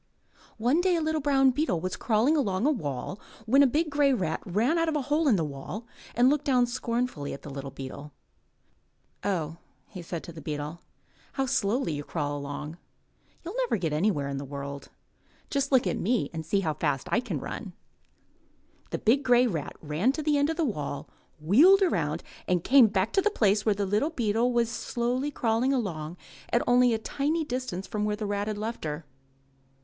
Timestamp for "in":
5.27-5.35, 14.27-14.37